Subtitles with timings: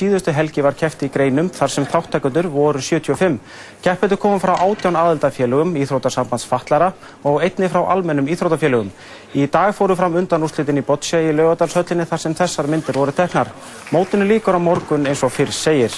[0.00, 3.36] síðustu helgi var keppt í greinum þar sem þáttakundur voru 75.
[3.84, 6.92] Keppetu komum frá átján aðeldafélögum, Íþrótarsambands Fallara
[7.24, 8.88] og einni frá almennum Íþrótafélögum.
[9.36, 13.12] Í dag fóru fram undan úrslitin í Boccia í laugadalshöllinni þar sem þessar myndir voru
[13.12, 13.52] teknar.
[13.92, 15.94] Mótinu líkur á morgun eins og fyrr segir.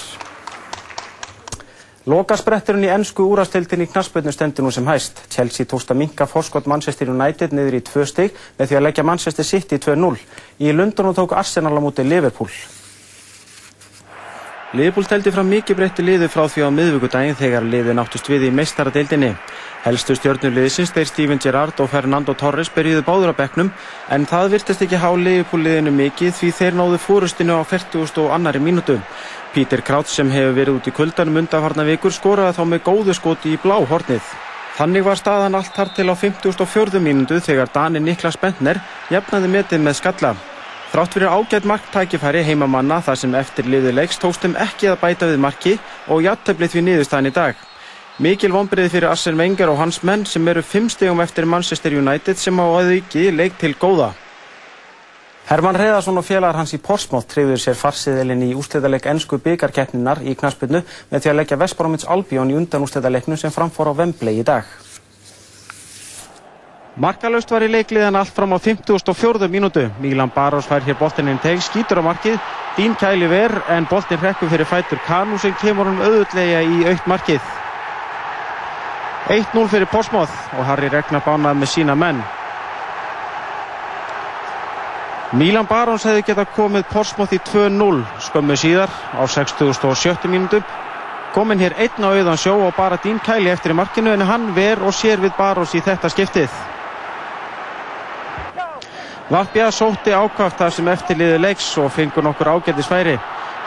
[2.03, 5.23] Lokaspretturinn í ennsku úrastildin í knaspöldnu stendur nú sem hæst.
[5.31, 9.07] Chelsea tókst að minka fórskott Manchester United niður í tvö stygg með því að leggja
[9.07, 10.19] Manchester City 2-0.
[10.59, 12.51] Í Lundunum tók Arsenal á móti Liverpool.
[14.73, 18.53] Liverpool teldi fram mikið breytti liðu frá því á miðvíkudaginn þegar liði náttust við í
[18.57, 19.27] meistaradeildinni.
[19.83, 23.69] Helstu stjórnuliðsins þeir Steven Gerrard og Fernando Torres byrjuðu báður á bekknum
[24.09, 28.17] en það virtist ekki há Liverpool liðinu mikið því þeir náðu fórustinu á 40.
[28.23, 28.95] og annari mínútu.
[29.53, 33.53] Pítur Krauts sem hefur verið út í kuldanum undanfarnar vikur skoraði þá með góðu skoti
[33.53, 34.25] í blá hornið.
[34.73, 36.97] Þannig var staðan allt þar til á 54.
[36.97, 38.81] mínútu þegar Dani Niklas Bentner
[39.13, 40.33] jafnaði metið með skalla.
[40.93, 45.39] Þrátt fyrir ágætt marktækifæri heimamanna þar sem eftir liðu leiks tókstum ekki að bæta við
[45.41, 45.71] marki
[46.13, 47.63] og játtöflið við niðurstaðin í dag.
[48.21, 52.37] Mikil vonbreiði fyrir Arsene Wenger og hans menn sem eru fimm stegum eftir Manchester United
[52.37, 54.11] sem á aðviki leik til góða.
[55.49, 60.37] Herman Reðarsson og félagar hans í Portsmouth treyður sér farsiðilinn í úsleitaleg ennsku byggarkeppninar í
[60.37, 64.45] knaspinu með því að leggja Vesparómits Albion í undan úsleitalegnum sem framfór á Wembley í
[64.45, 64.69] dag.
[66.93, 69.47] Markalöst var í leikliðan allt fram á 54.
[69.49, 69.87] mínútu.
[69.97, 72.37] Mílan Barós fær hér boltininn teg, skýtur á markið,
[72.77, 77.07] Dín kæli ver en boltin rekkur fyrir fætur Kanu sem kemur hann auðutlega í aukt
[77.09, 77.41] markið.
[79.29, 82.21] 1-0 fyrir Portsmouth og Harry Regnar bánað með sína menn.
[85.33, 90.61] Mílan Baróns hefði getað komið Portsmouth í 2-0 skömmu síðar á 60.70 mínútu.
[91.33, 94.53] Kominn hér einn á auðan sjó og bara Dín Kæli eftir í markinu en hann
[94.53, 96.72] ver og sér við Baróns í þetta skiptið.
[99.31, 103.13] Vapja sótti ákvæft þar sem eftirliði leiks og fengur nokkur ágætti sværi.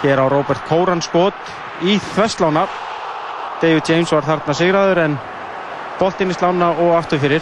[0.03, 1.39] Hér á Robert Kóran skot
[1.81, 2.67] í þvesslána.
[3.63, 5.17] David James var þarna sigraður en
[5.99, 7.41] boltinn í slána og aftur fyrir.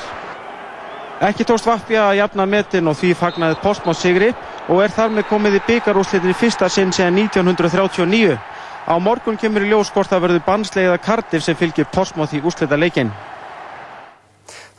[1.26, 4.30] Ekki tókst Vapja að jafna metin og því fagnaði Postmótt sigri
[4.68, 8.38] og er þar með komið í byggarúslitin í fyrsta sinn síðan 1939.
[8.86, 12.78] Á morgun kemur í ljós hvort það verður bannsleiða Cardiff sem fylgir Postmótt í úslita
[12.78, 13.10] leikin.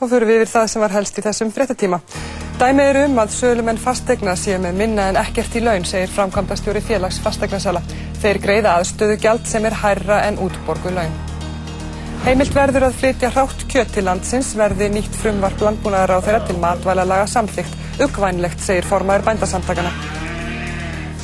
[0.06, 1.98] Þá fyrir við yfir það sem var helst í þessum fréttatíma.
[2.60, 6.84] Dæmið er um að sölumenn fastegna séu með minna en ekkert í laun, segir framkvæmdastjóri
[6.86, 7.82] félags fastegnasala.
[8.22, 11.18] Þeir greiða aðstöðu gjald sem er hærra en útborgu laun.
[12.28, 16.60] Heimilt verður að flytja hrátt kjött til landsins verði nýtt frumvarp landbúnaðar á þeirra til
[16.62, 17.82] matvælalaga samþygt.
[18.06, 19.96] Uggvænlegt, segir formaður bændasamtakana.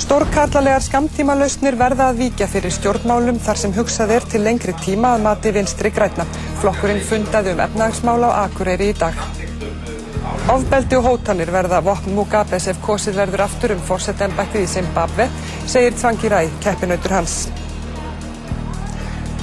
[0.02, 5.26] Stórkarlalegar skamtímalausnir verða að víkja fyrir stjórnmálum þar sem hugsað er til lengri tíma að
[5.28, 6.26] mati vinstri grætna.
[6.62, 9.20] Flokkurinn fundaði um efnagsmál á Akureyri í dag.
[10.50, 15.28] Ofbeldi og hótanir verða vopn Mugabes ef kosið verður aftur um fórsetembættið í Zimbabwe,
[15.70, 17.36] segir Tvangi Ræ, keppinautur hans.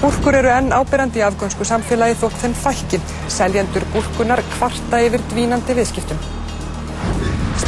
[0.03, 3.01] Búrkur eru enn ábyrjandi í afgönsku samfélagi þótt þenn fækki.
[3.31, 6.19] Seljendur búrkunar kvarta yfir dvínandi viðskiptum.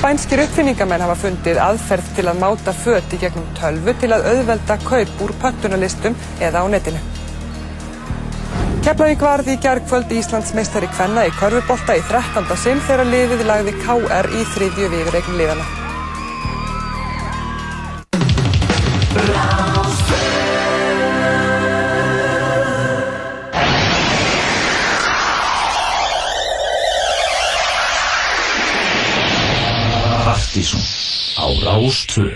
[0.01, 4.77] Spænskir uppfinningamenn hafa fundið aðferð til að máta föt í gegnum tölvu til að auðvelda
[4.81, 7.03] kaup úr pöntunarlistum eða á netinu.
[8.81, 12.49] Keflavík varði í gergföld Íslands meistari Kvenna í körfubolta í 13.
[12.63, 15.69] sinn þegar liðið lagði KR í þriðju viðreikn liðana.
[30.51, 30.83] Partíson
[31.39, 32.35] á Rástvö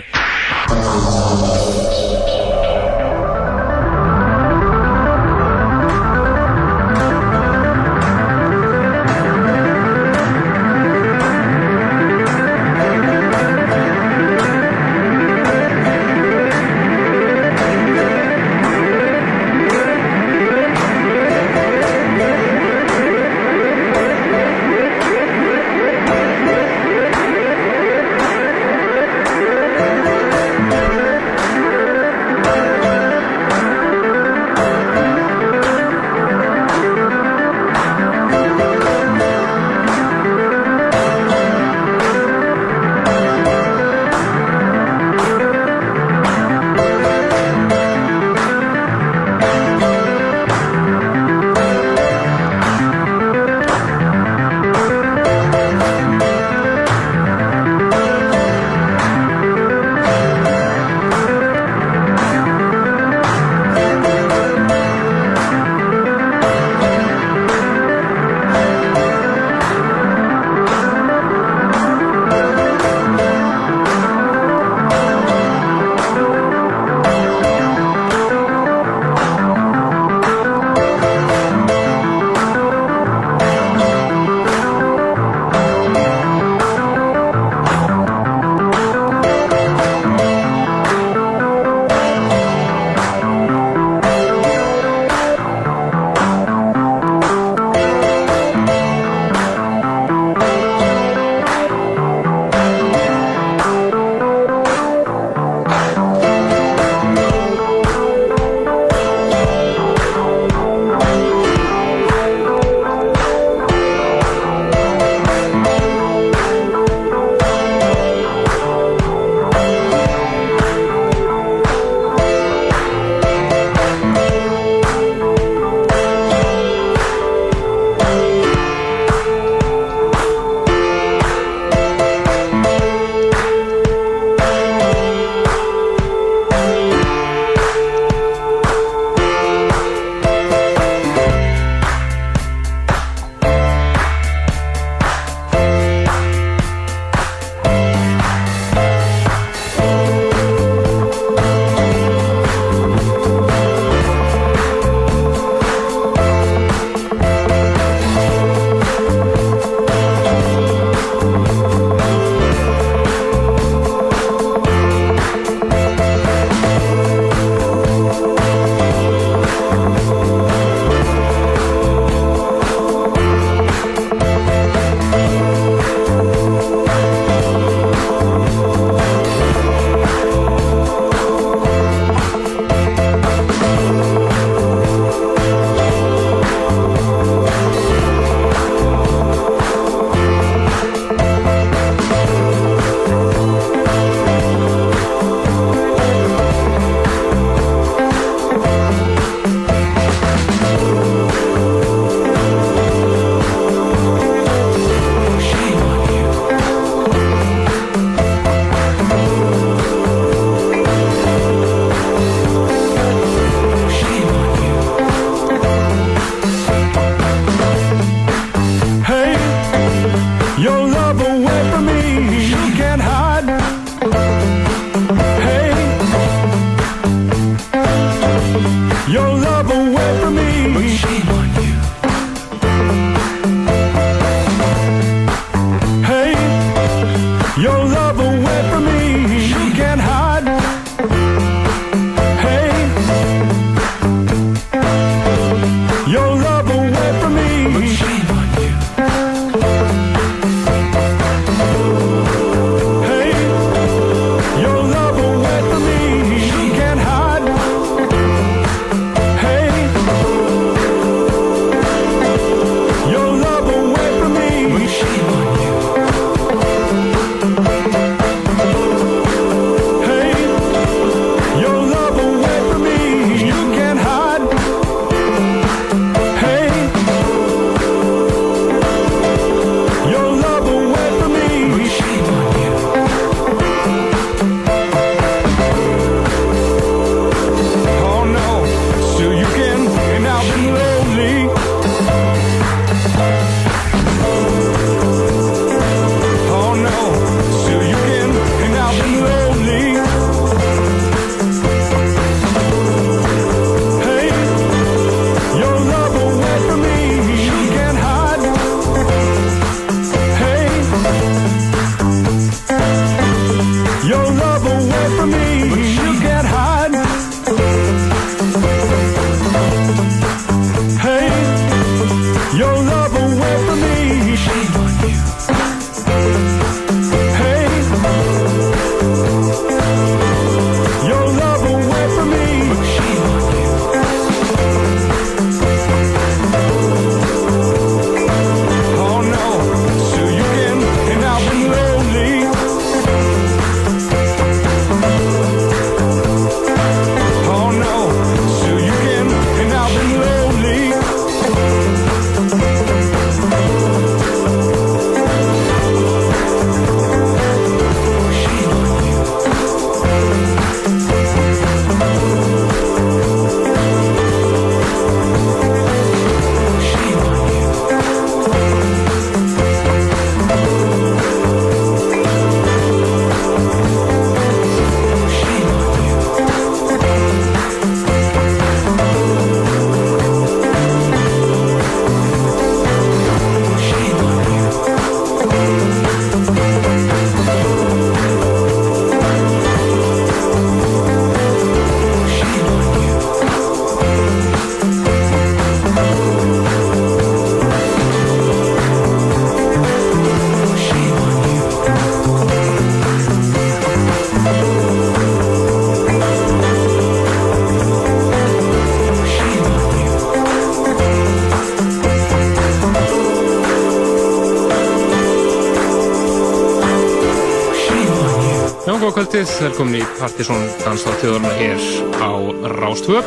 [419.25, 421.79] kvöldið, velkomin í Partisón danstáttjóðurna hér
[422.21, 422.29] á
[422.77, 423.23] Rástvö.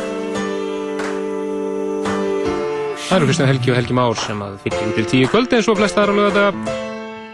[3.09, 5.75] Það eru Kristján Helgi og Helgi Már sem að fylgjum til tíu kvöld eins og
[5.79, 6.45] flest aðra lögða.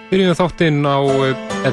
[0.10, 0.98] Byrjum þáttinn á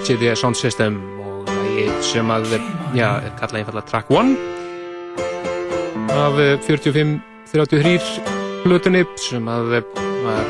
[0.03, 2.61] FGD Sound System og það sem að,
[2.93, 4.37] já, er kallað einfallega Track 1
[6.13, 6.35] af
[6.69, 9.81] 45-33 hlutunni sem að
[10.27, 10.45] var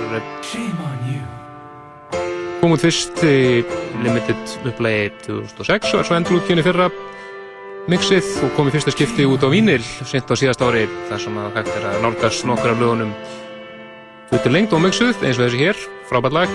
[2.63, 3.65] kom út fyrst í
[4.05, 6.85] Limited upplægi 2006 og er svo endur útgjörni fyrra.
[7.91, 11.41] Mixið og kom í fyrsta skipti út á Vínil sent á síðast ári þar sem
[11.43, 13.11] að hægt er að nálgast nokkar af lögunum.
[14.31, 16.55] Hlutur lengt og mixuð eins og þessi hér, frábært lag.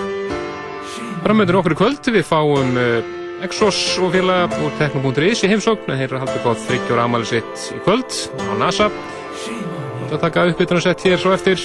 [1.26, 3.12] Framöndur okkur í kvöld við fáum uh,
[3.44, 7.84] Exos og félag úr tekno.is í heimsókn þeir eru haldið góð þryggjóra amali sitt í
[7.84, 8.88] kvöld á NASA.
[8.88, 11.60] Og það taka uppbytunarsett hér svo eftir.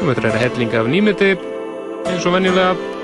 [0.00, 2.95] Og þetta er að hellinga af nýmiti eins og venjulega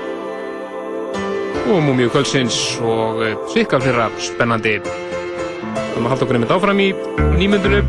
[1.73, 4.75] og múmiu kvöldsins og svikka flera spennandi.
[4.83, 6.89] Við erum að halda okkur nefnd áfram í
[7.39, 7.79] nýmyndinu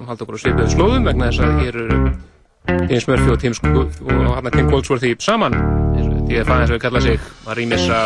[0.00, 1.98] og halda okkur á svipuðu slóðum vegna þess að hér eru
[2.88, 5.58] James Murphy og Tim er Goldsworthy saman
[6.28, 7.18] því að það eins og við kalla sig.
[7.44, 7.98] Að rýmissa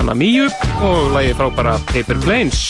[0.00, 0.48] Anna Míu
[0.80, 2.60] og lægi frábara Paper Planes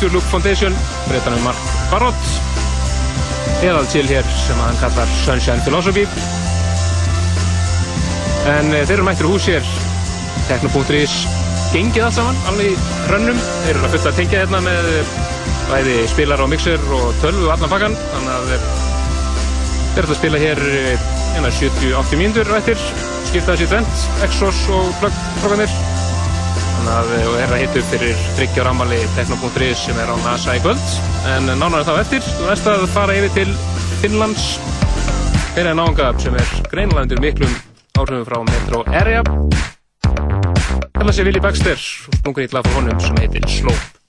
[0.00, 0.72] Future Look Foundation
[1.10, 1.58] breytanum Mark
[1.90, 2.28] Barrott
[3.60, 6.06] eðal til hér sem hann kallar Sunshine Philosophy.
[8.48, 9.68] En e, þeir eru mættir hús hér.
[10.48, 11.18] Tekno.is
[11.74, 13.44] gengið allt saman, alveg í hrönnum.
[13.66, 14.90] Þeir eru að fulla að tengja hérna með
[15.68, 18.68] bæði spilar og mixer og tölvu og allan pakkan þannig að þeir
[20.00, 20.66] eru að spila hér
[21.36, 22.90] hérna 70-80 mínútur og eftir.
[23.28, 25.10] Skipta þessi tvent, Exos og
[25.44, 25.80] þannig
[26.88, 30.62] að við erum að hitta upp fyrir tryggjar ammali Tekno.is sem er á NASA í
[30.64, 30.96] kvöld.
[31.34, 33.54] En nánar þá eftir, þú veist að fara yfir til
[34.00, 34.48] Finnlands.
[35.52, 37.54] Fyrir en ánga sem er greinlandur miklum
[38.00, 39.24] áhrifum frá Metro Area.
[40.96, 43.99] Þetta sé Willi Baxter og sprungur í frá honum sem heitir Slope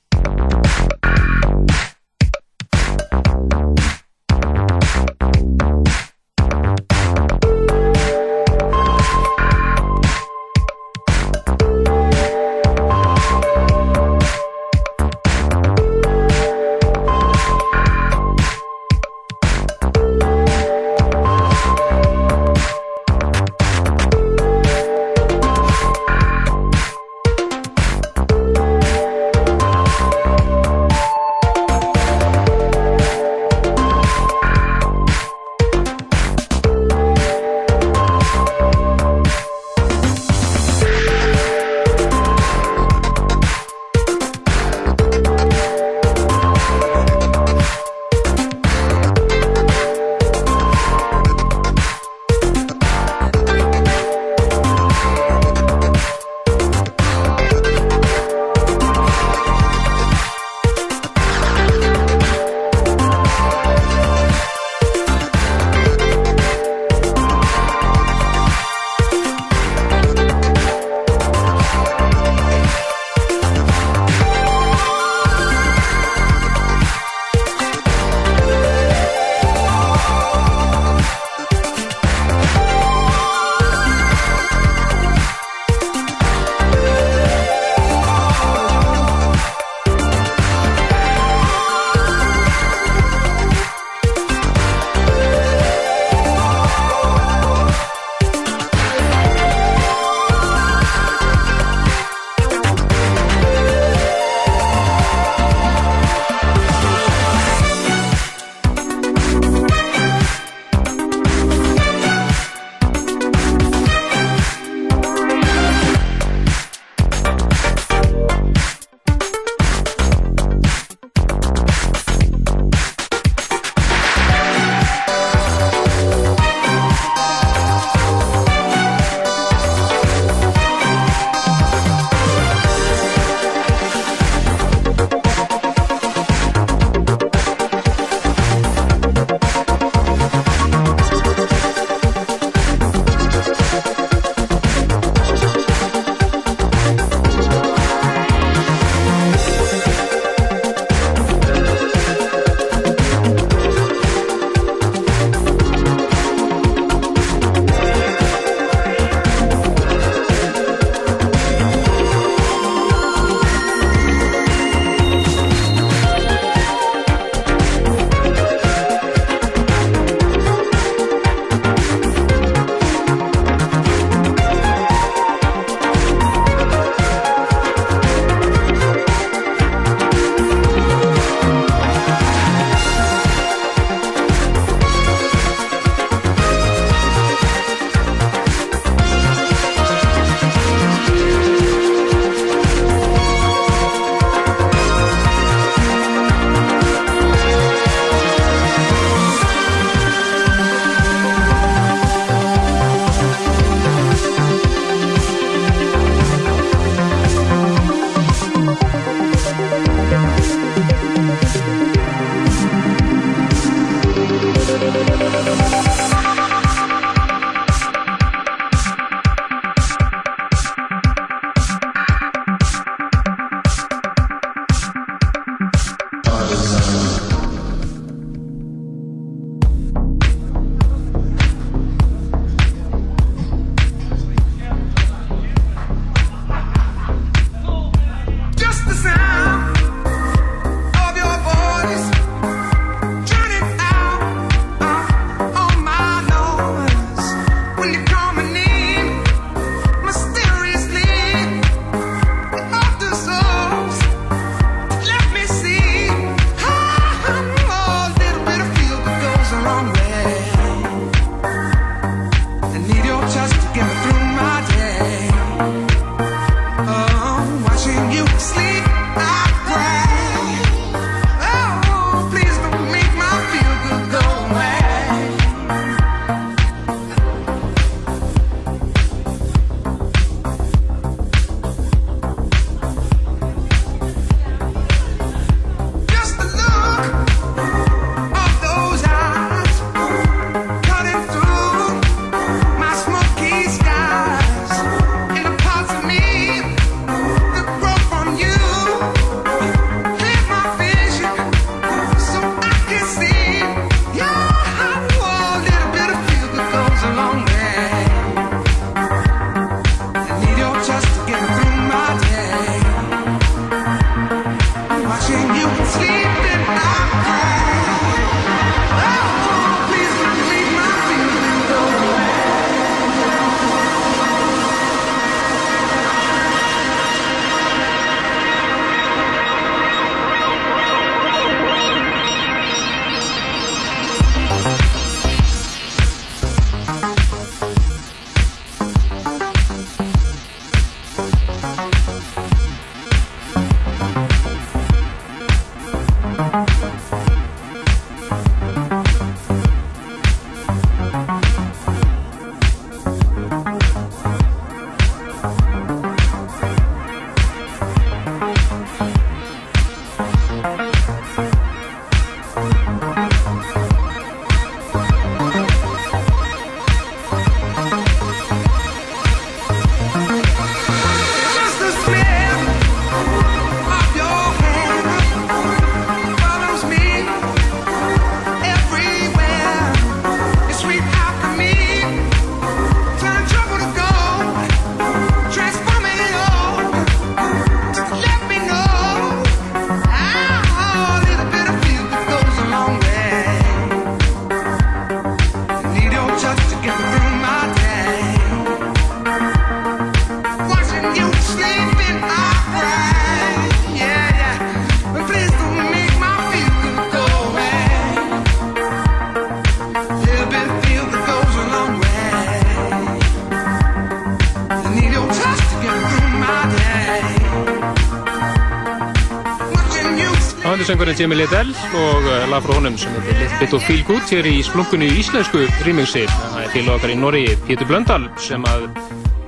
[421.01, 424.45] söngverið Jimmy Liddell og eh, lag frá honum sem hefði litið og feel good hér
[424.45, 426.27] í splunkunni í íslensku rýmingsi.
[426.29, 428.85] Það er félagokkar í Norri, Pétur Blöndal sem að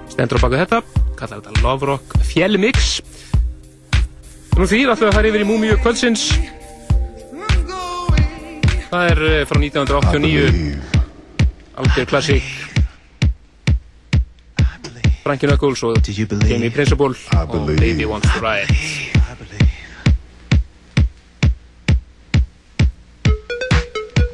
[0.09, 0.79] stendur á baka þetta,
[1.19, 2.89] kallar þetta Love Rock Fjellmix.
[4.57, 6.25] Nú því ætlum við að fara yfir í Múmiu kvöldsins.
[8.89, 10.75] Það er eh, frá 1989,
[11.85, 12.53] algjör klassík.
[15.21, 17.13] Frankie Knuckles og Jamie Principle
[17.45, 19.02] og Baby Wants to Ride.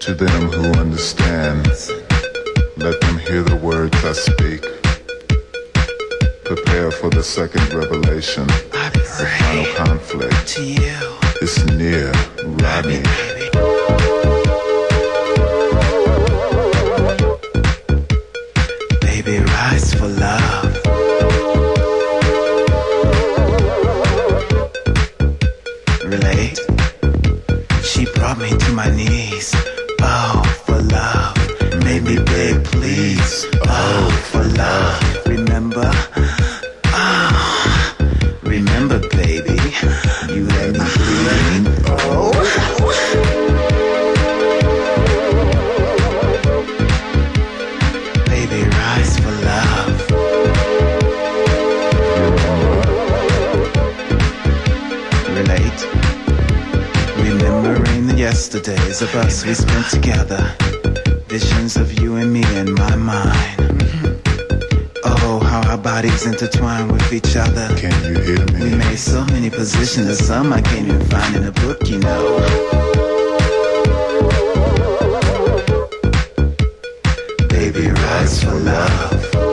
[0.09, 1.67] to them who understand,
[2.77, 4.61] Let them hear the words I speak.
[6.45, 8.47] Prepare for the second revelation.
[8.47, 10.57] The final conflict
[11.43, 12.11] is near,
[12.43, 13.28] Rodney.
[59.89, 60.55] together.
[61.27, 64.21] Visions of you and me in my mind.
[65.03, 67.67] Oh, how our bodies intertwine with each other.
[67.77, 68.63] Can you hear me?
[68.63, 72.23] We made so many positions, some I can't even find in a book, you know.
[77.49, 79.48] Baby, rise for love.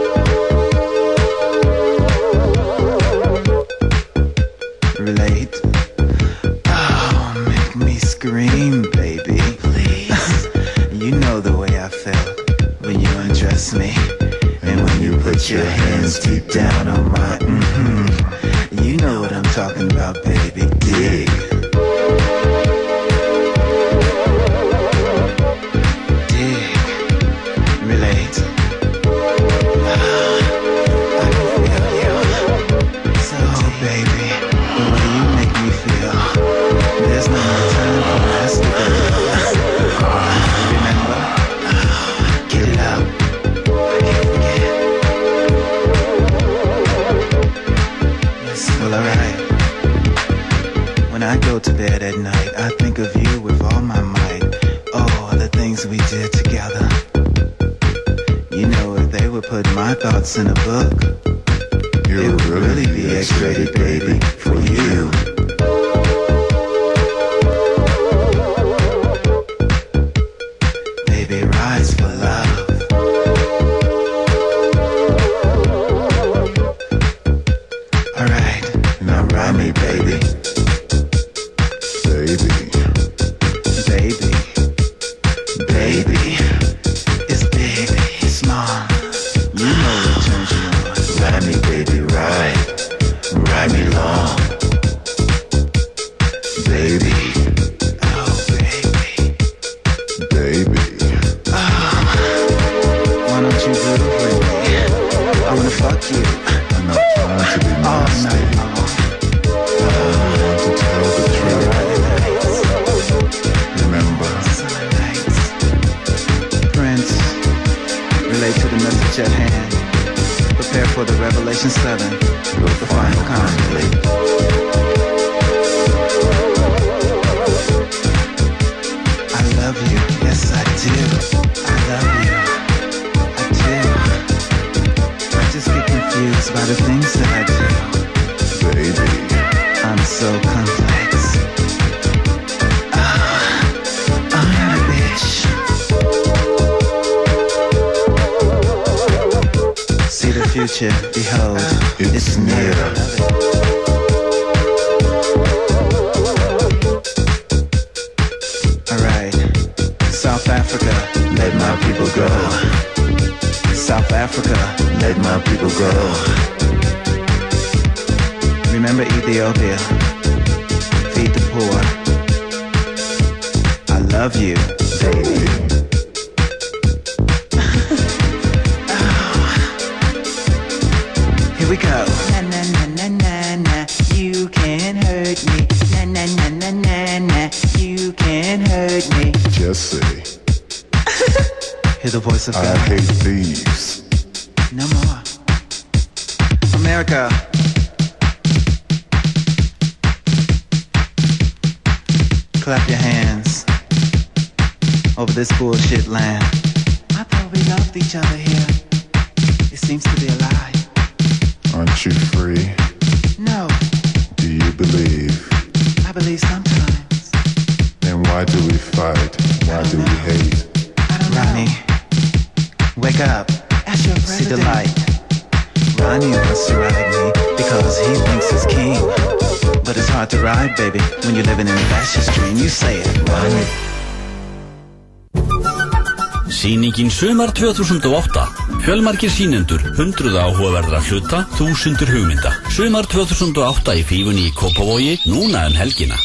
[237.16, 238.42] Sumar 2008.
[238.84, 242.52] Fjölmarkir sýnendur, hundruða áhugaverðra hluta, þúsundur hugmynda.
[242.68, 246.20] Sumar 2008 í fífunni í Kópavogi, núna um helgina.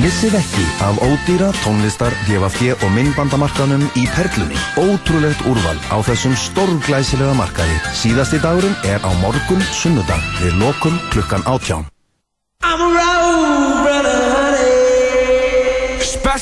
[0.00, 4.56] Missið ekki af ódýra tónlistar, DFFG og myndbandamarkanum í Perlunni.
[4.80, 7.82] Ótrúlegt úrval á þessum stórglæsilega markaði.
[7.92, 11.84] Síðasti dagurinn er á morgun sunnudag við lokum klukkan átján.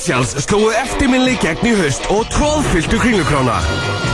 [0.03, 3.55] Specials slóðu eftirminni gegn í haust og tróðfylltu kringlukrána.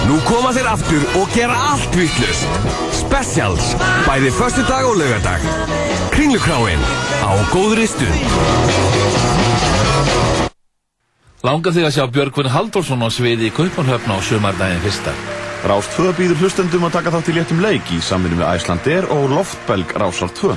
[0.04, 2.44] Nú koma þeir aftur og gera allt vittlust.
[2.92, 3.70] Specials,
[4.04, 5.40] bæði förstu dag og laugardag.
[6.12, 6.84] Kringlukráin
[7.24, 8.20] á góðri stund.
[11.48, 15.16] Langar þig að sjá Björgvin Halldórsson á sviði í Kaupanhöfn á sumardaginn fyrsta.
[15.64, 19.32] Rás 2 býður hlustendum að taka þátt í léttum leik í samvinni við Æslandir og
[19.32, 20.52] Loftbelg Rásar 2.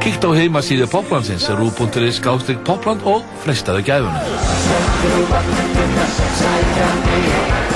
[0.00, 4.16] Kíkt á heimasíðu Poplandsins rú.is skástrík Popland og frestaðu gæfunum.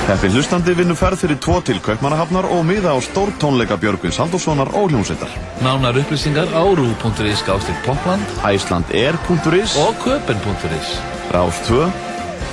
[0.05, 4.89] Heppin hlustandi vinnur ferð fyrir tvo til Kaupmannahafnar og miða á stórtónleika Björgvins Halldórssonar og
[4.89, 5.29] hljómsveitar.
[5.61, 10.97] Nánar upplýsingar á rú.is skástrík Popland Æslandair.is og köpen.is.
[11.29, 11.89] Rás 2,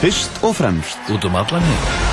[0.05, 1.01] fyrst og fremst.
[1.09, 2.13] Út um allan heim.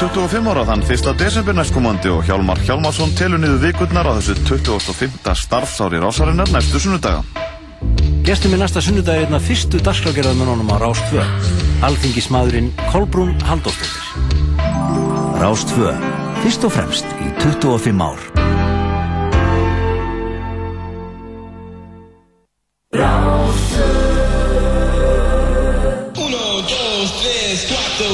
[0.00, 1.10] 25 ára þann 1.
[1.20, 5.34] desember næstkomandi og Hjálmar Hjálmarsson telur niður vikurnar á þessu 25.
[5.36, 7.20] starfsári Rásarinnar næstu sunnudaga.
[8.24, 11.20] Gestum er næsta sunnudag er einna fyrstu dagskrágerðarmennunum á Rás 2.
[11.84, 14.00] Alþingismadurinn Kolbrún Halldórsdóttir.
[15.36, 15.92] Rás 2.
[16.40, 18.24] Fyrst og fremst í 25 ár.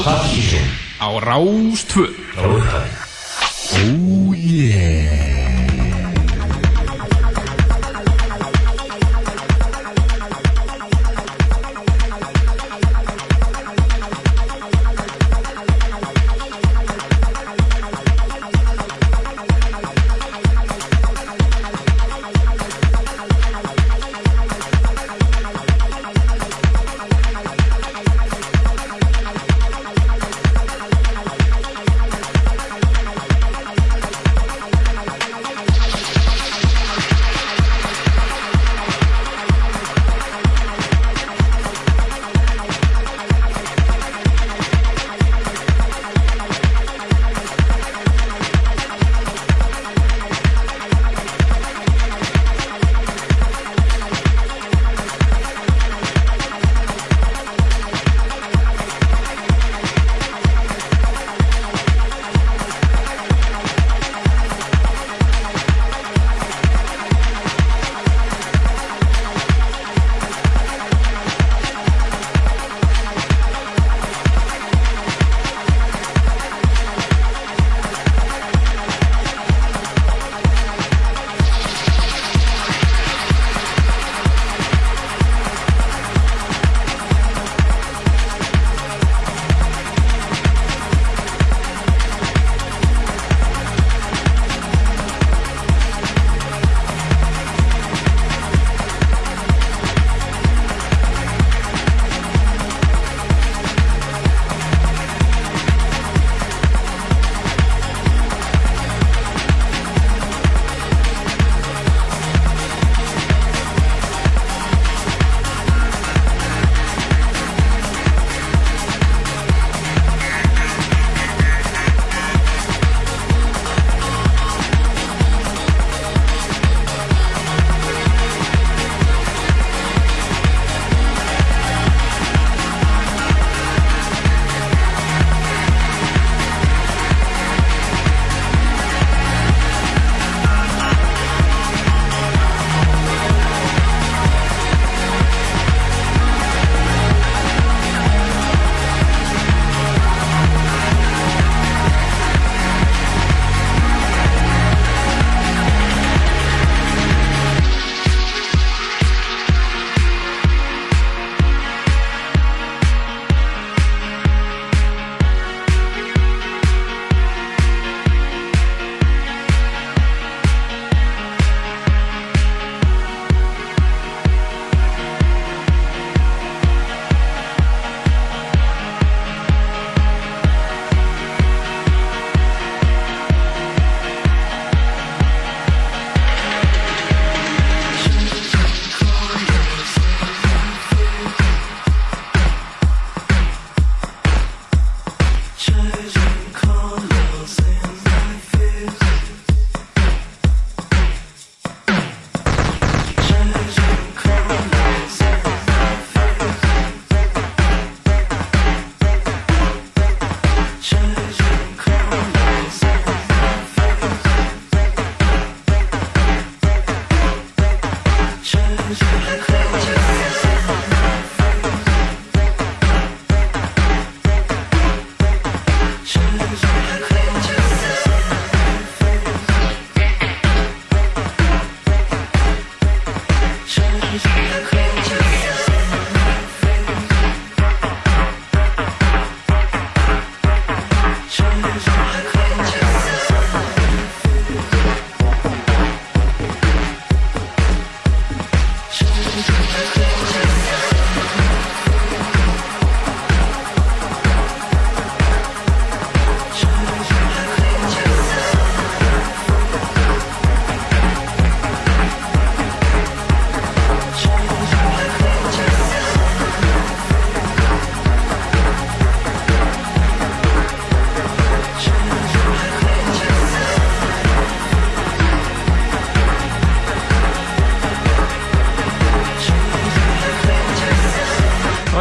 [0.03, 0.66] Partíson
[0.99, 2.09] á Rás 2
[3.77, 5.36] Oh yeah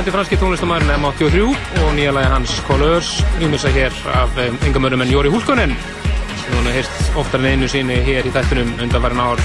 [0.06, 3.08] spennandi franski tónlistamærin M83 og nýja lagi hans Colors
[3.40, 4.30] rýmisa hér af
[4.62, 5.74] yngamörum en Jóri Húlkonen
[6.38, 9.42] sem hún heist oftar en einu síni hér í þættunum undanfærin ár.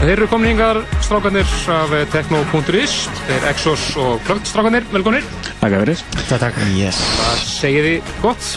[0.00, 2.96] Þeir eru komin hingar strákarnir af Tekno.is
[3.28, 5.22] Þeir Exos og Plögt strákarnir, velkonir
[5.60, 6.58] Takk að verið Takk, takk.
[6.74, 6.98] Yes.
[7.20, 8.50] Hvað segir þið gott?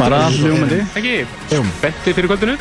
[0.00, 0.80] Bara hljómandi.
[0.98, 1.16] Ekki,
[1.78, 2.58] spennti fyrir kvöldinu?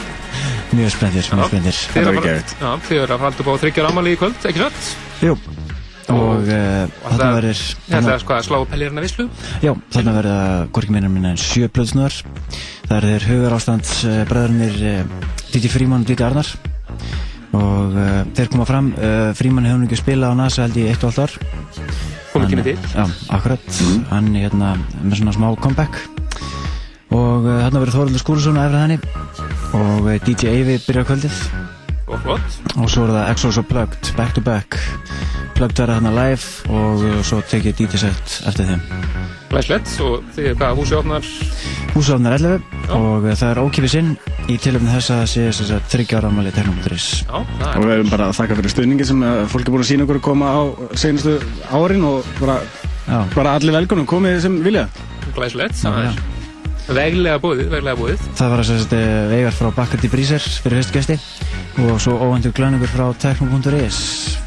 [0.78, 2.56] Mjög spenntir, mjög spenntir.
[2.62, 4.96] Þið eru að fara að halda upp á þryggjar ámali í kvöld, ekki satt?
[5.26, 5.38] Jú.
[6.12, 6.88] Og uh,
[7.24, 9.30] þarna verður Þetta er sko að slá pælirina visslu
[9.64, 12.20] Já, þarna verður að gorki meira minna en sjö blöðsnöðar
[12.90, 16.48] Það er hugar ástand uh, bræðurnir uh, Diti Fríman og Diti Arnar.
[17.54, 18.92] Og uh, þeir koma fram.
[18.98, 21.36] Uh, Fríman hefur ekki spilað á NASA held í eitt og allt ár.
[22.34, 22.76] Komið kynni til.
[22.94, 23.06] Já,
[23.38, 23.68] akkurat.
[23.86, 24.00] Mm.
[24.10, 24.72] Hann er hérna
[25.04, 26.00] með svona smá comeback.
[27.14, 29.00] Og uh, þarna verður Þóraldur Skúlusson efrið henni.
[29.78, 31.42] Og uh, DJ Eyvi byrjar kvöldið.
[32.10, 32.62] Og flott.
[32.74, 34.82] Og svo er það Exos og Plugged back to back
[35.54, 38.82] Verða hérna live og uh, svo tekið set eftir þeim
[39.54, 41.28] Glæslegt og þið, hvað, húsi ofnar?
[41.94, 42.96] Húsi ofnar 11 Já.
[42.98, 44.12] og uh, það er ókipið sinn
[44.50, 48.12] í tilöfni þess að það sé þess að þryggja ára ámali teknómetris og við erum
[48.12, 49.24] bara að þakka fyrir stöðningi sem
[49.54, 50.62] fólk er búin að sína okkur að koma á
[51.00, 51.38] senastu
[51.72, 52.60] árin og bara,
[53.38, 54.88] bara allir velkonum komið sem vilja
[55.38, 56.24] Glæslegt, það er
[56.84, 58.24] Veglega búið, veglega búið.
[58.36, 61.16] Það var þess að vegar frá Bakkandi Bríser fyrir höstgæsti
[61.86, 64.43] og svo óvendur glöningur frá Tekno.is.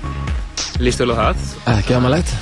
[0.83, 1.45] Lýstu vel á það?
[1.77, 2.33] Ekki aðmalegt.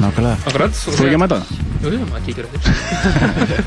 [0.00, 0.36] Nákvæmlega.
[0.48, 0.76] Akkurat.
[0.76, 1.60] Þú ekki að mæta það?
[1.80, 3.64] Jú, jú, maður kíkir eftir.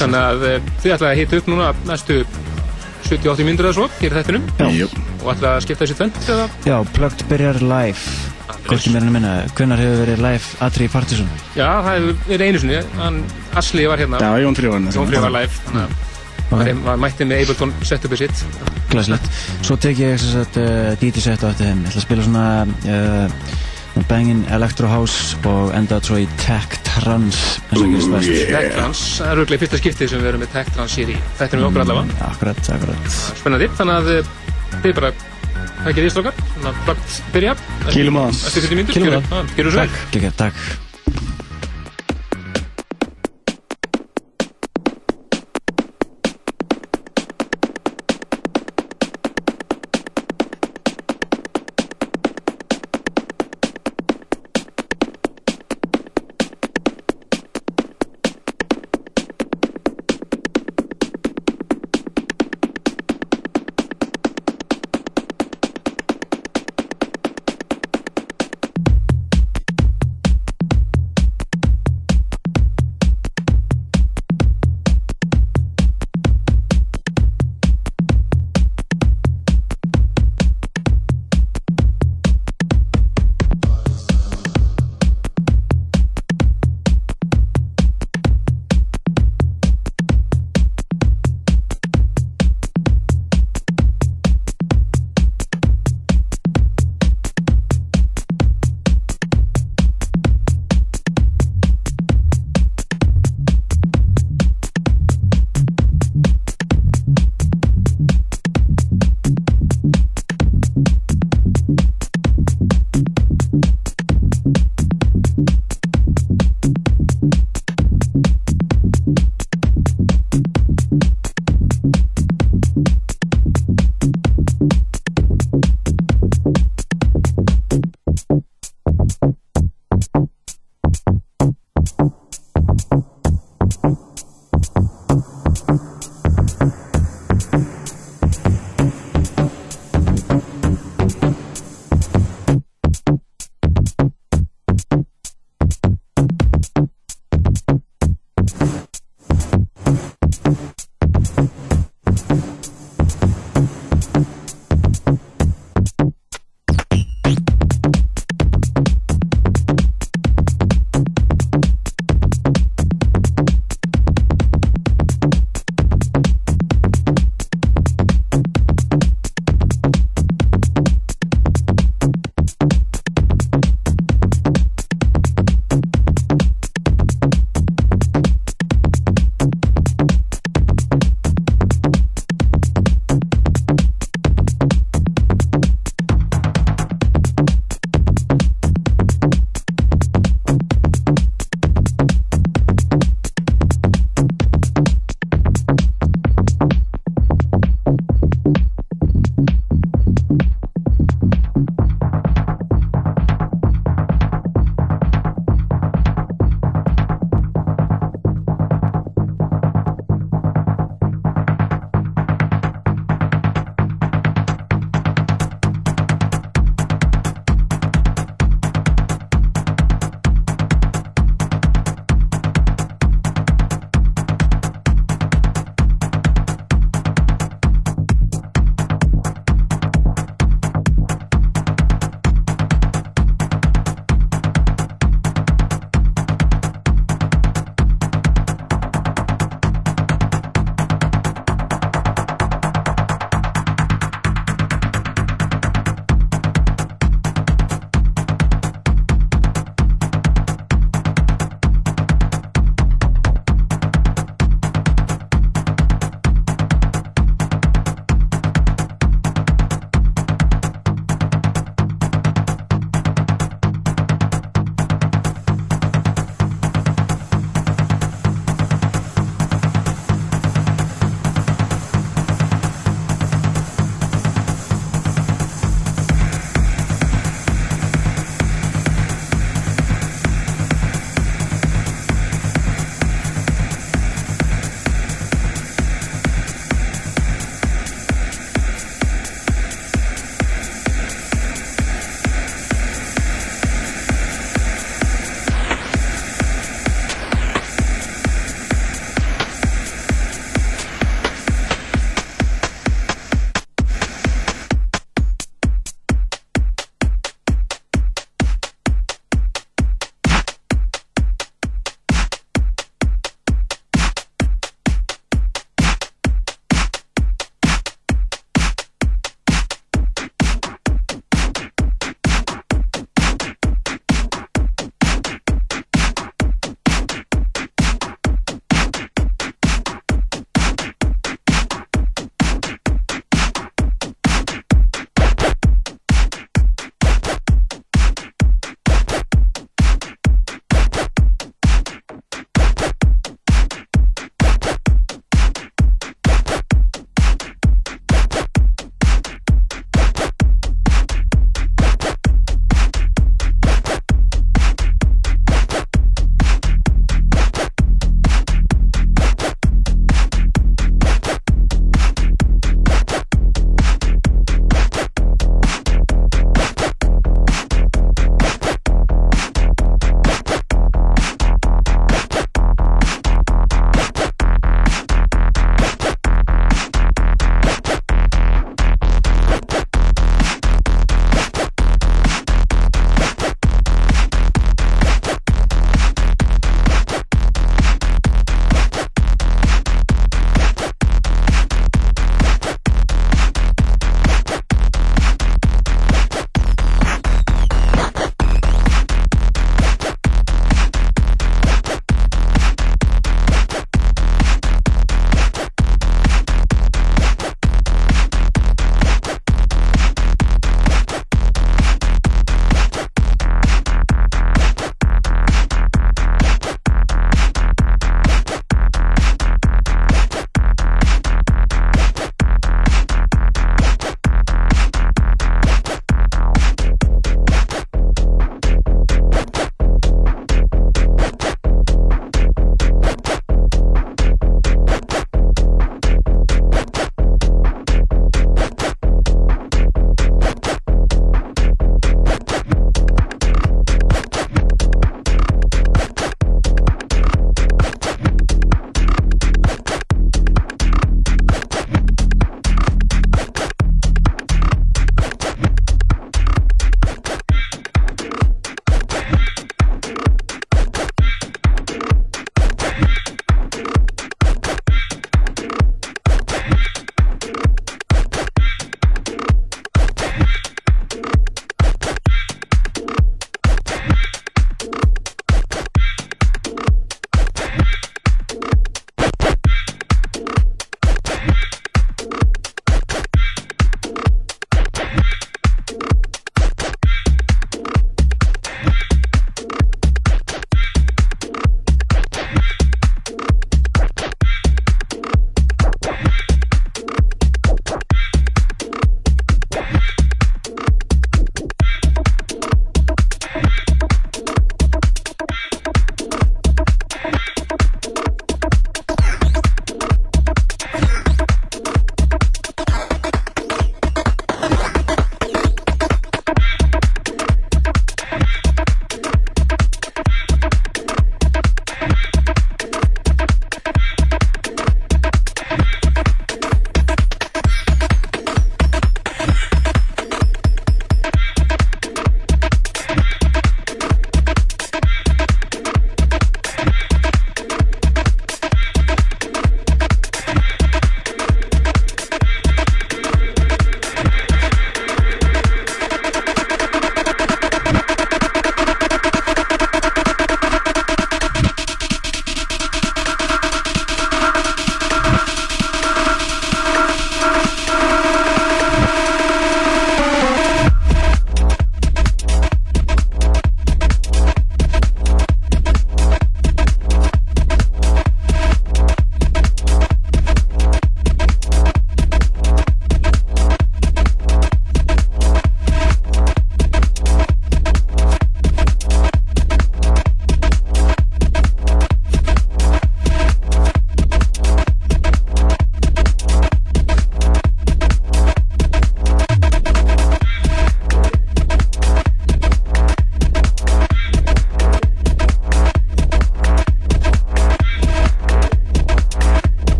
[0.00, 0.44] Þannig að
[0.82, 2.16] þið ætlaði að hita upp núna næstu
[3.04, 4.46] 70-80 myndur eða svo hér þettinum.
[4.58, 4.86] Já.
[5.22, 6.46] Og ætlaði að skipta þessi tvent eða?
[6.66, 8.16] Já, Plugged byrjar live.
[8.64, 11.28] Hvorki mér en að minna, hvernar hefur verið live Atri Partiðsson?
[11.52, 13.18] Já, það hefur verið einu sinni, hann
[13.60, 14.20] Asli var hérna.
[14.24, 14.94] Já, Jón Frí var hérna.
[14.96, 16.03] Jón Frí var live, þannig að
[16.62, 16.78] okay.
[16.78, 18.42] maður mætti með Ableton setupið sitt.
[18.92, 19.28] Glæslegt.
[19.66, 21.84] Svo tek ég þess að uh, DJ set á eftir þeim.
[21.84, 22.46] Ég ætla að spila svona
[22.94, 27.38] uh, bangin Electro House og enda svo í Tech Trans
[27.70, 28.30] eins og gerist best.
[28.30, 28.54] Yeah.
[28.54, 31.20] Tech Trans, það er rúglega fyrsta skiptið sem við erum með Tech Trans hér í
[31.38, 32.18] þættinum við okkur allavega.
[32.30, 33.20] Akkurat, akkurat.
[33.42, 34.32] Spennandi, þannig að
[34.84, 37.58] þið bara er ekki því strókar, svona blögt byrja.
[37.90, 38.48] Kýlum aðeins.
[38.50, 38.98] Eftir 40 mínutur.
[38.98, 39.54] Kýlum aðeins.
[39.58, 40.02] Gjör þú svo vel.
[40.16, 40.83] Takk, takk.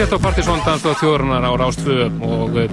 [0.00, 2.70] Þetta á Partisón Dansdóð þjóðurnar á Rástfö og eh,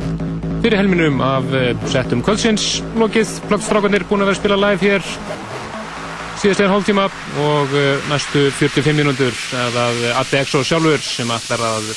[0.63, 2.77] fyrir helminum af eh, settum kvöldsins.
[2.95, 5.03] Lokið, Plöggstrákarnir búin að vera að spila live hér
[6.39, 7.09] síðastlegin hóltíma
[7.43, 11.91] og eh, næstu 45 mínúndur að Adde Exo sjálfur sem ætlar að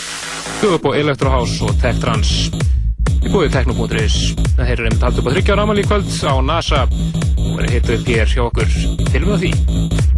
[0.64, 2.34] bjóða upp á Electrohouse og Tech Trans
[3.20, 4.20] í búið Techno.is
[4.56, 7.98] það heyrur einmitt haldið upp á þryggjára ámali í kvöld á NASA og verið hittu
[8.00, 8.78] upp hér hjá okkur.
[9.12, 10.09] Til og með því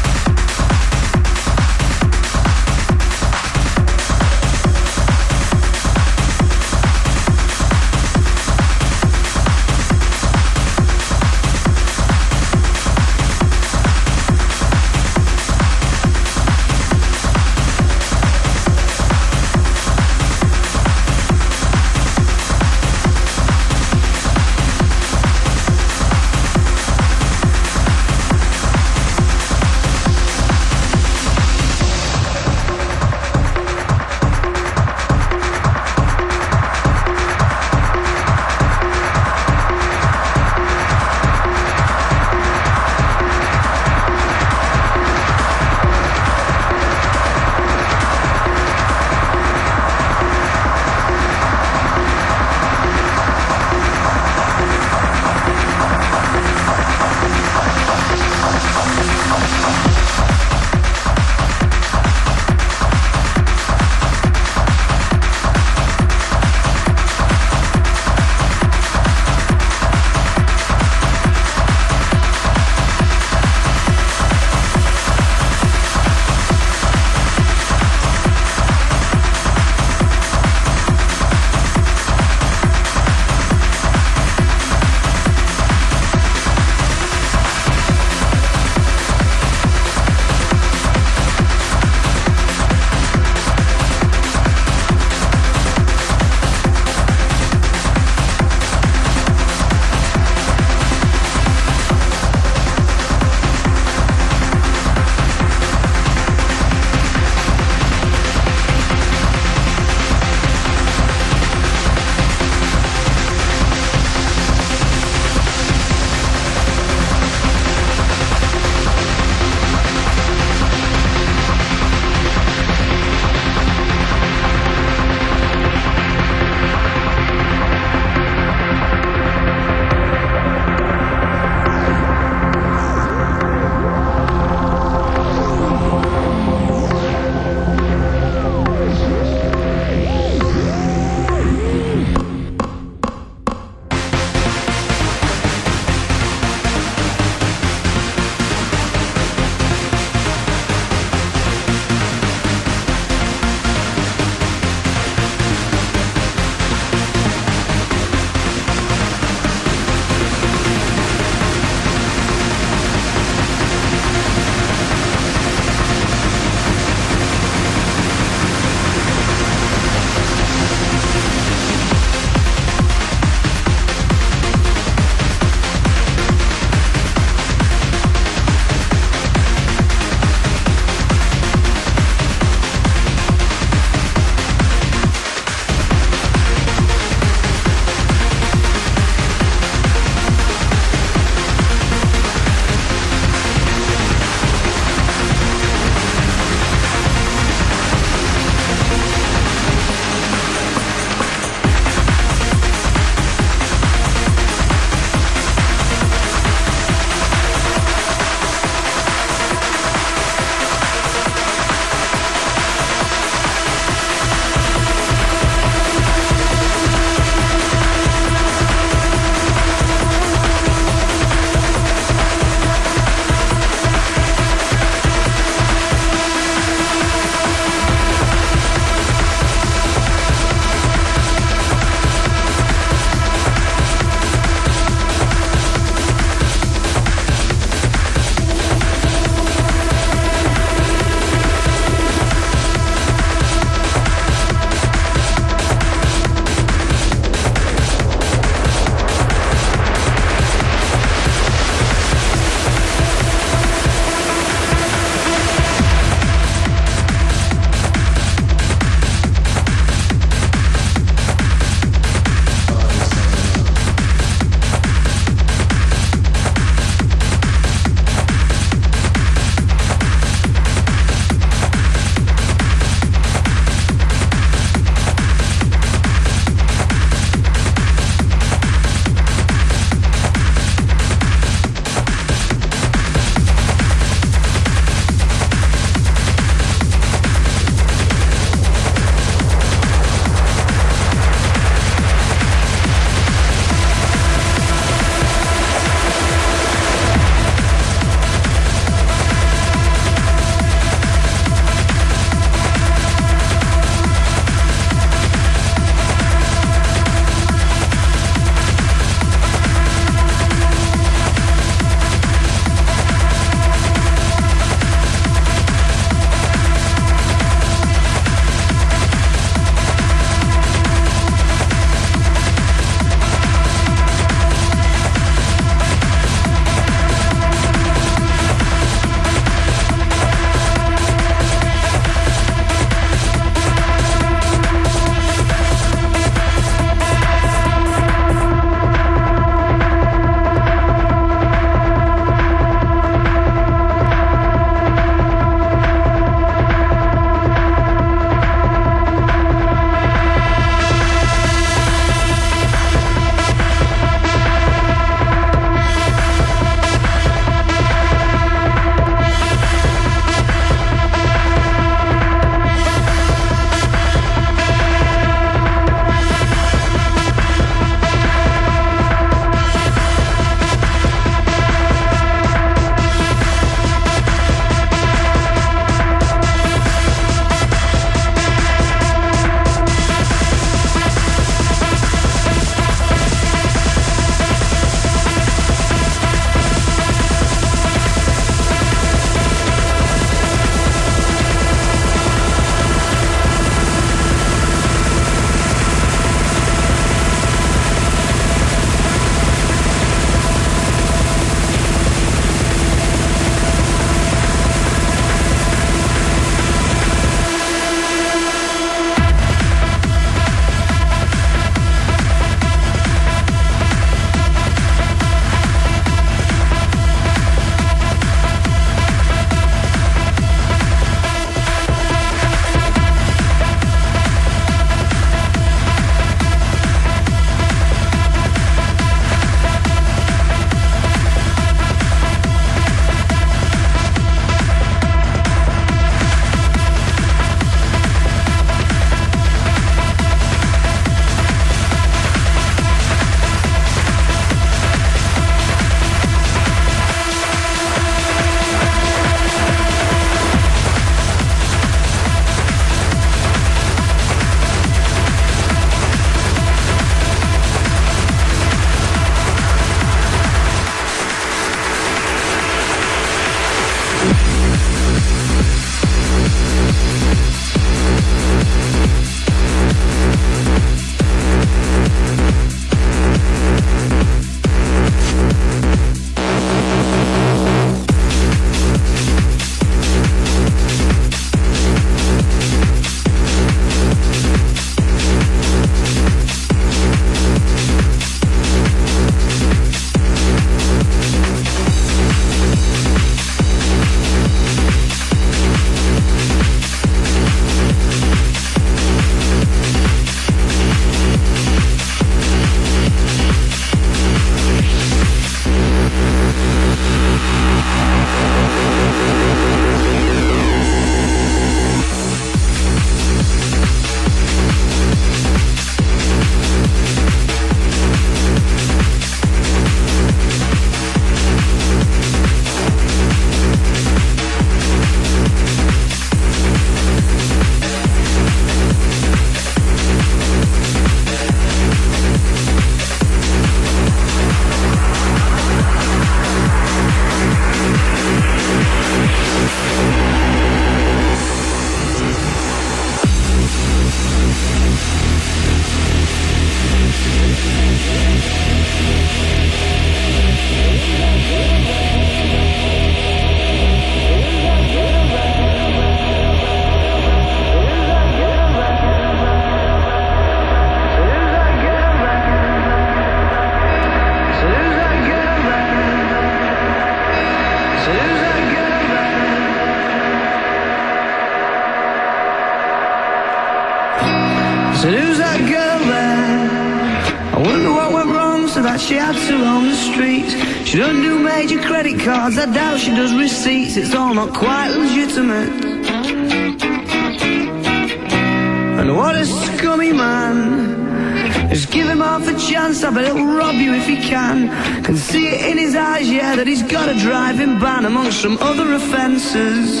[591.82, 594.70] Just give him half a chance, I bet he'll rob you if he can.
[595.02, 598.56] Can see it in his eyes, yeah, that he's got a driving ban amongst some
[598.58, 600.00] other offences.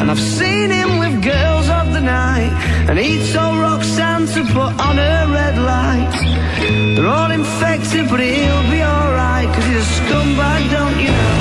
[0.00, 2.50] And I've seen him with girls of the night,
[2.88, 6.10] and he told Roxanne to put on her red light.
[6.96, 11.37] They're all infected, but he'll be alright, cause he's a scumbag, don't you know?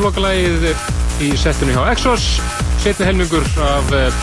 [0.00, 0.62] Til lokalægið
[1.20, 2.22] í settinu hjá Exos,
[2.80, 4.20] setni helmingur af uh,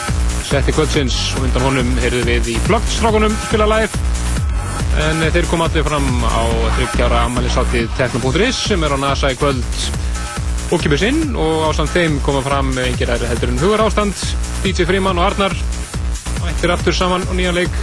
[0.47, 3.99] setti kvöldsins og undan honum heyrðu við í Floktstrákunum spila live.
[5.03, 6.49] En uh, þeir kom allir fram á
[6.79, 9.77] þryggjára ammaliðsáttið Tekno.is sem er á NASA í kvöld.
[10.73, 14.25] Okkipið sinn og ástand þeim koma fram engir aðri heldur en hugar ástand,
[14.65, 15.53] DJ Fríman og Arnar.
[16.55, 17.81] Ættir aftur saman á nýjan leik.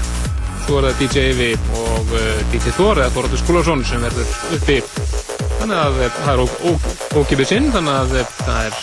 [0.64, 4.82] Svo er það DJ Evi og uh, DJ Thor eða Þorvaldur Skúlarsson sem verður uppi.
[5.62, 6.46] Þannig að það er
[7.20, 8.78] ókipið sinn þannig að uh, það er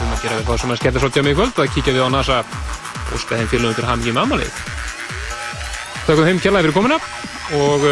[0.00, 1.58] um að gera við hvað sem að skemmta svolítið á mig í kvöld.
[1.60, 2.38] Að kíkja við á NASA
[3.04, 4.62] og ska þeim félagum til hamngi með amalið
[6.04, 6.96] Þakka þeim kjærlega fyrir komina
[7.56, 7.84] og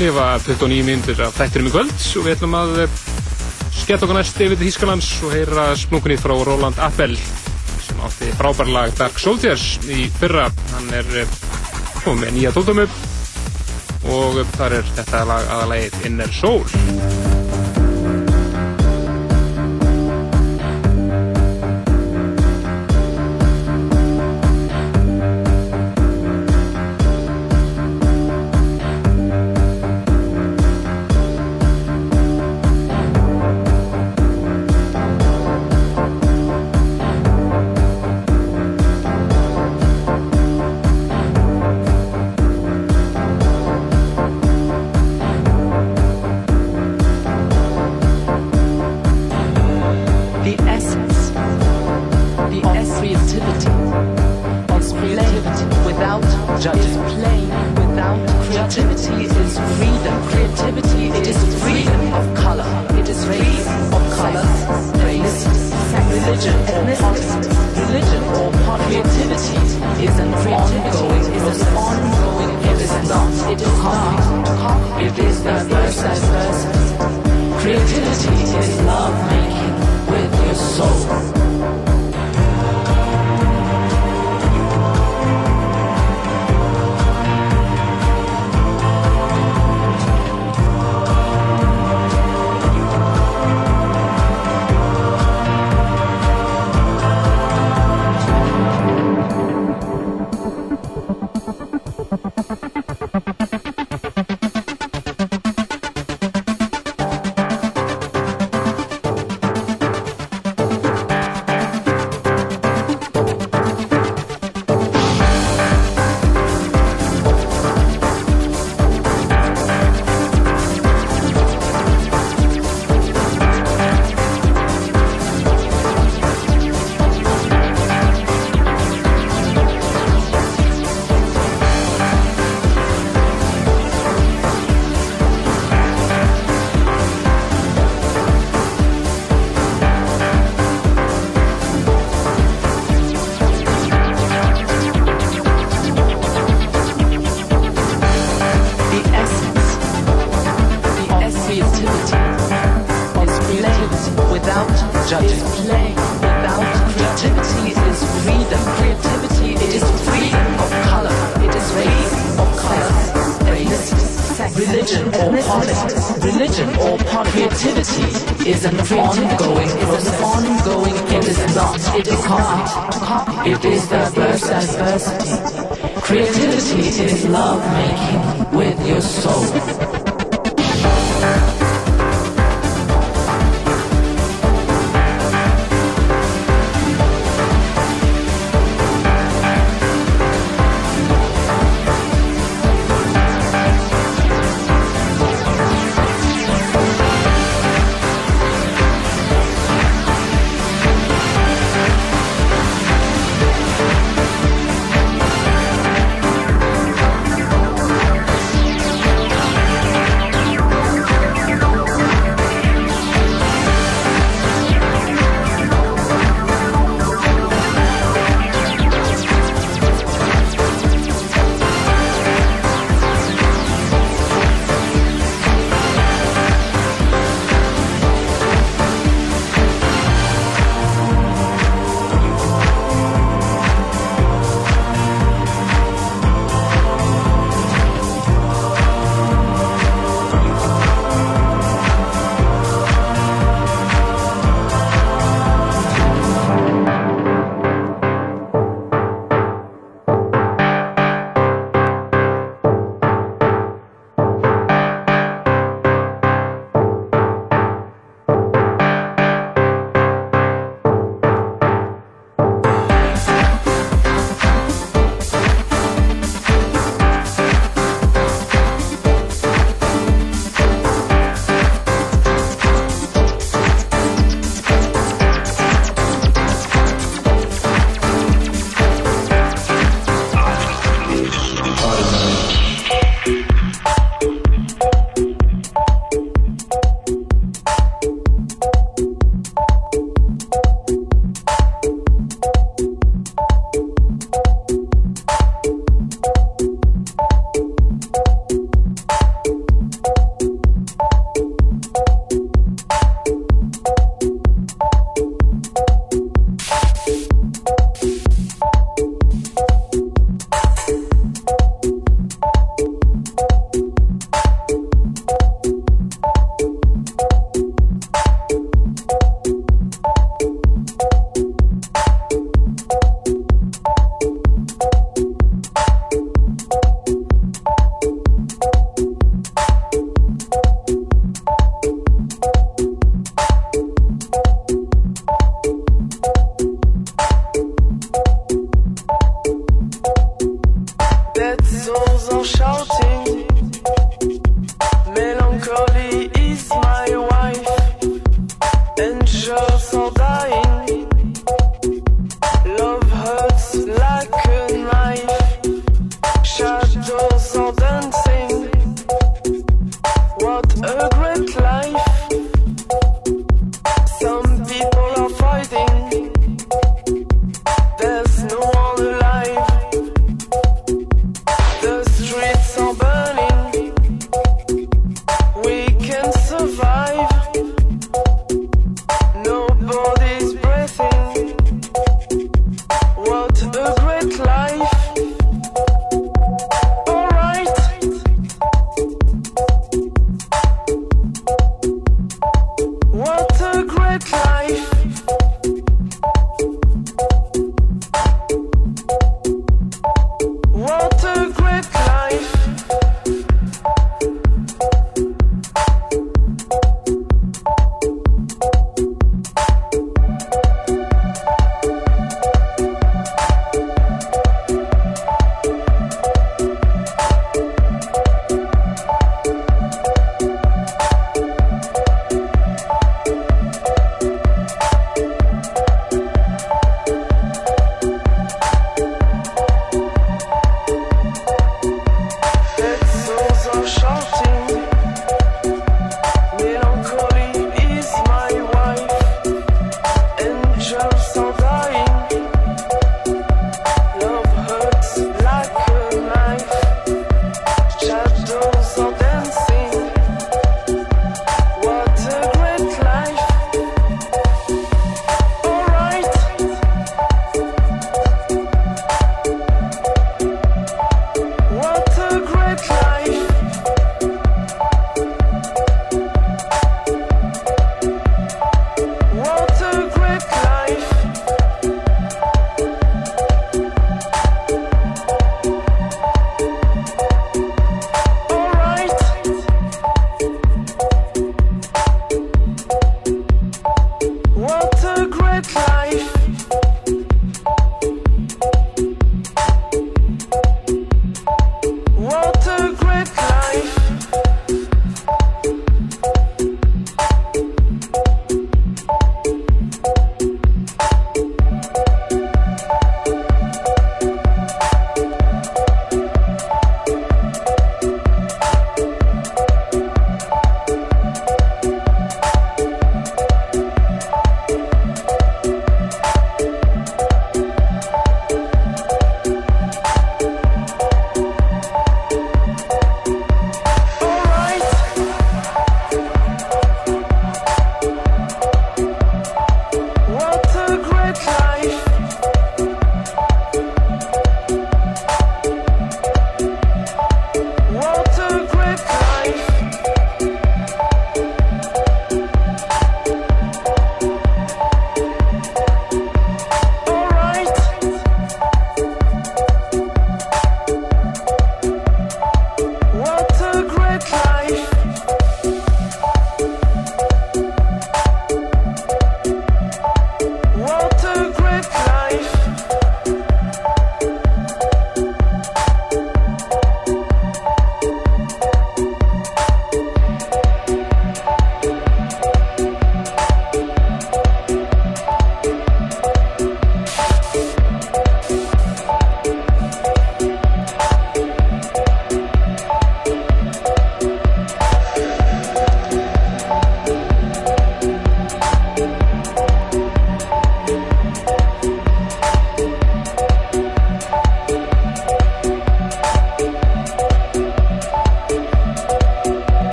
[0.00, 1.94] lifa 29 minnir af þættirum í kvöld.
[1.94, 2.74] Og við ætlum að
[3.78, 7.16] skella okkur næst yfir til Þískalands og heyra smunkunni frá Roland Appel
[7.84, 10.50] sem átti frábær lag Dark Soldiers í fyrra.
[10.74, 11.08] Hann er
[12.02, 12.88] komið með nýja tóldömu
[14.12, 17.13] og þar er þetta lag aðalegið Inner Soul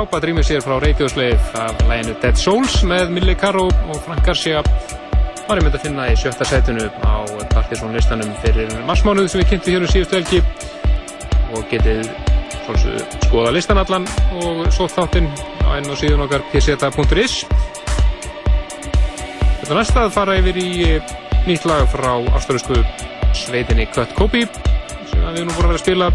[0.00, 4.62] frábært rýmið sér frá Radioslave af læginu Dead Souls með Millie Caro og Frank Garcia.
[5.44, 7.20] Var ég myndi að finna í sjötta setinu á
[7.50, 10.40] Partiðsson listanum fyrir marsmánuð sem við kynntum hér um síðustu helgi.
[11.52, 12.08] Og getið
[13.26, 14.06] skoða listan allan
[14.40, 15.28] og svo þáttinn
[15.68, 17.42] á enn og síðan okkar pseta.is
[19.58, 22.80] Þetta næsta að fara yfir í eh, nýtt lag frá ástralsku
[23.36, 24.46] sveitinni Cut Copy
[25.10, 26.08] sem við nú búin að vera að spila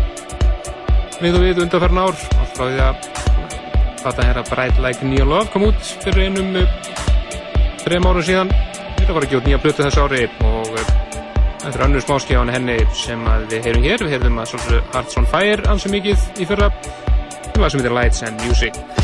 [1.22, 2.26] við og við undanferðin ár.
[2.40, 3.15] Allt frá því að
[4.06, 6.68] er að Bright Like Neon Love kom út fyrir einum uh,
[7.82, 8.52] þrejum árum síðan.
[9.00, 10.92] Þetta var ekki út nýja blötu þessu ári og uh,
[11.64, 14.06] þetta er önnur smáskjáðan henni sem við heyrum hér.
[14.06, 14.54] Við heyrðum að
[14.94, 16.70] Hearts on Fire ansið mikið í fyrra.
[17.48, 18.95] Það var sem heitir Lights and Music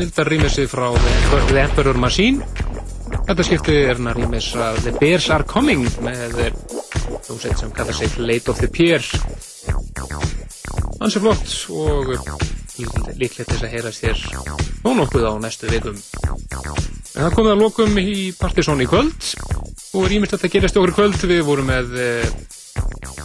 [0.00, 0.86] enn eitt snildar rýmissi frá
[1.50, 2.46] The Emperor Machine.
[3.26, 6.38] Þetta skipti er hann að rýmis að The Bears Are Coming með
[7.26, 9.04] hljómsveit sem kallar sig Late of the Pier.
[11.00, 12.14] Er flott og
[13.20, 14.24] líklegt þess að heyrast hér
[14.86, 16.00] nú nokkuð á næstu vikum.
[17.10, 19.30] En það komið að lokum í Partizón í kvöld
[19.98, 21.28] og rýmist þetta gerast í okkur í kvöld.
[21.28, 21.92] Við vorum með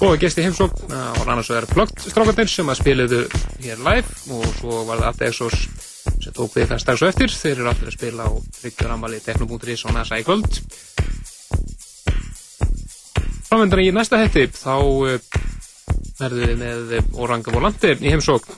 [0.04, 0.92] og gesti heimsókn.
[0.92, 3.26] Og annars vegar Plugged strákarnir sem að spiluðu
[3.64, 5.68] hér live og svo var það After Exos
[6.26, 7.34] sem tók við það strax og eftir.
[7.38, 10.62] Þeir eru allir að spila á Tryggjaramali Teknobúnturis og NASA í kvöld.
[13.46, 15.20] Framvendan í næsta hætti þá uh,
[16.18, 18.58] verðum við með Oranga Volante í heimsókn.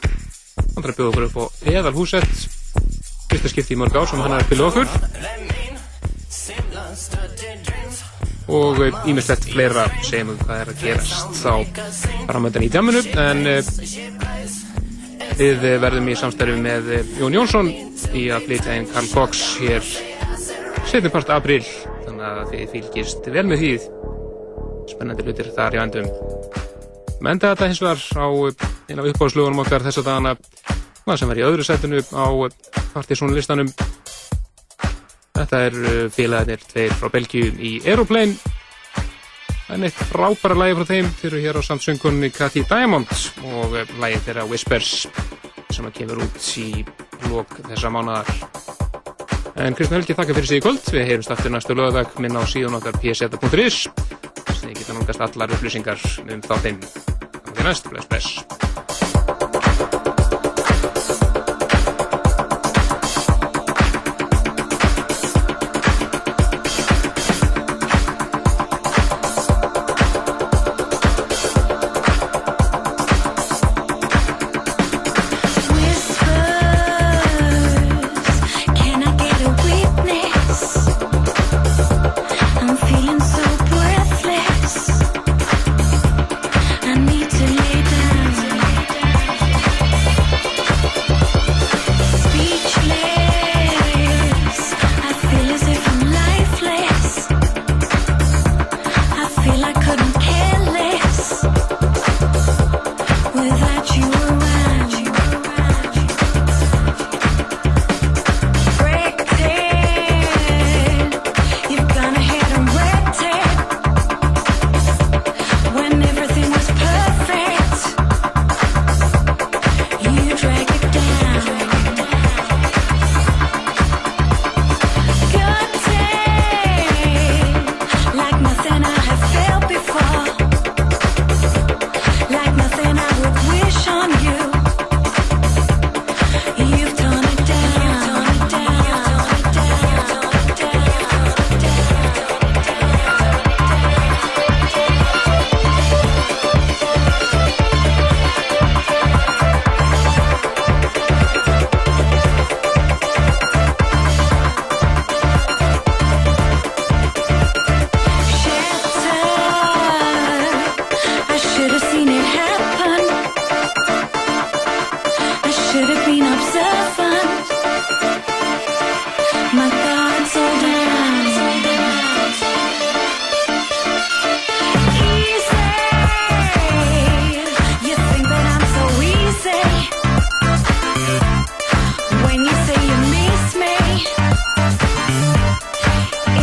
[0.78, 2.36] Hann að bjóða okkur upp á eðal húsett
[3.28, 4.88] fyrsta skipti í mörg ár sem hann er að spila okkur.
[8.48, 8.80] Og
[9.12, 11.54] ímislegt fleira segjum við hvað er að gerast þá
[12.30, 13.44] framöndan í djamunu en
[15.38, 16.88] við verðum í samstæðu með
[17.20, 17.70] Jón Jónsson
[18.18, 19.86] í að flytja einn Karl Cox hér
[20.88, 21.62] setjum part april
[22.06, 23.72] þannig að þið fylgist vel með því
[24.94, 26.10] spennandi hlutir þar í vendum
[27.24, 28.28] menda þetta hins vegar á
[28.90, 30.36] eina af uppáðslögunum okkar þess að dana
[31.06, 32.26] maður sem er í öðru setinu á
[32.96, 33.72] partysónlistanum
[35.38, 35.76] Þetta er
[36.10, 38.34] félagarnir tveir frá Belgíu í Aeroplane.
[39.68, 41.08] Það er neitt frábæra lægi frá þeim.
[41.20, 43.10] Þeir eru hér á samsöngunni Cathy Diamond
[43.52, 44.92] og lægi þeirra Whispers
[45.76, 46.86] sem kemur út í
[47.28, 48.32] lók þessa mánadar.
[49.60, 50.88] En Kristján Helgi þakka fyrir sig í kvöld.
[50.88, 53.82] Við heyrumst aftur næstu lögadag minna á síðan okkar pseta.is.
[54.62, 56.80] Þið geta núngast allar upplýsingar um þáttinn.
[56.88, 58.97] Þannig að næst, bless bless.